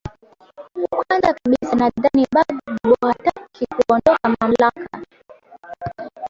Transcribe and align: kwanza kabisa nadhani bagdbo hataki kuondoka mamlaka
kwanza 0.93 1.33
kabisa 1.33 1.75
nadhani 1.75 2.27
bagdbo 2.33 2.95
hataki 3.01 3.65
kuondoka 3.75 4.29
mamlaka 4.39 4.89